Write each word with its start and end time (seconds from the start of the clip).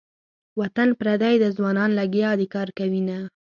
وطن 0.59 0.89
پردی 0.99 1.35
ده 1.41 1.49
ځوانان 1.57 1.89
لګیا 1.99 2.31
دې 2.39 2.47
کار 2.55 2.67
کوینه. 2.77 3.19